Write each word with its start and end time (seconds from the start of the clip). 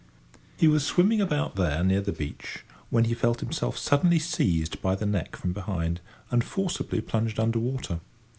He 0.57 0.67
was 0.67 0.83
swimming 0.83 1.21
about 1.21 1.53
there 1.57 1.83
near 1.83 2.01
the 2.01 2.11
beach, 2.11 2.65
when 2.89 3.03
he 3.03 3.13
felt 3.13 3.39
himself 3.39 3.77
suddenly 3.77 4.17
seized 4.17 4.81
by 4.81 4.95
the 4.95 5.05
neck 5.05 5.35
from 5.35 5.53
behind, 5.53 6.01
and 6.31 6.43
forcibly 6.43 7.01
plunged 7.01 7.39
under 7.39 7.59
water. 7.59 7.99